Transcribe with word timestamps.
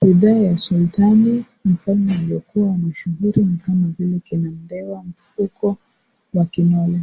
ridhaa 0.00 0.36
ya 0.38 0.56
Sultani 0.58 1.44
MfalmeWaliokuwa 1.64 2.78
mashuhuri 2.78 3.44
ni 3.44 3.56
kama 3.66 3.88
vile 3.98 4.18
kina 4.20 4.50
Mndewa 4.50 5.04
Fuko 5.14 5.76
wa 6.34 6.44
Kinole 6.44 7.00